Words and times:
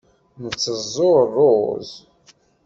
Nteẓẓu 0.43 1.07
rruẓ. 1.33 1.89